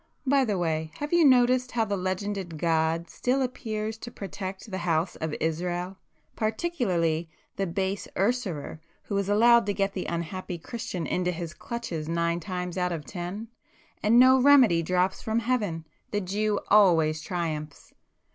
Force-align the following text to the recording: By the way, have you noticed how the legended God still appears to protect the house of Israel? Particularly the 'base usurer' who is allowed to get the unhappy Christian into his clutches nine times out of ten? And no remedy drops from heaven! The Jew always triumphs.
By 0.25 0.45
the 0.45 0.57
way, 0.57 0.89
have 0.95 1.13
you 1.13 1.23
noticed 1.23 1.73
how 1.73 1.85
the 1.85 1.95
legended 1.95 2.57
God 2.57 3.07
still 3.07 3.43
appears 3.43 3.99
to 3.99 4.09
protect 4.09 4.71
the 4.71 4.79
house 4.79 5.15
of 5.17 5.35
Israel? 5.39 5.97
Particularly 6.35 7.29
the 7.55 7.67
'base 7.67 8.07
usurer' 8.17 8.81
who 9.03 9.17
is 9.17 9.29
allowed 9.29 9.67
to 9.67 9.75
get 9.75 9.93
the 9.93 10.07
unhappy 10.07 10.57
Christian 10.57 11.05
into 11.05 11.31
his 11.31 11.53
clutches 11.53 12.09
nine 12.09 12.39
times 12.39 12.79
out 12.79 12.91
of 12.91 13.05
ten? 13.05 13.49
And 14.01 14.17
no 14.17 14.41
remedy 14.41 14.81
drops 14.81 15.21
from 15.21 15.37
heaven! 15.37 15.85
The 16.09 16.21
Jew 16.21 16.59
always 16.69 17.21
triumphs. 17.21 17.93